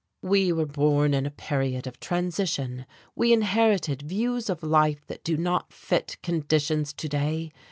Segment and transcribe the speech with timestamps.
[0.23, 5.37] We were born in a period of transition, we inherited views of life that do
[5.37, 7.51] not fit conditions to day.